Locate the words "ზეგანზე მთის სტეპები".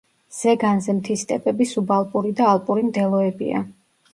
0.35-1.67